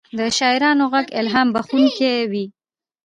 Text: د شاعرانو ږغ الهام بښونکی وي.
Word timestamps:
د 0.17 0.19
شاعرانو 0.37 0.85
ږغ 0.93 1.07
الهام 1.19 1.47
بښونکی 1.55 2.13
وي. 2.31 2.45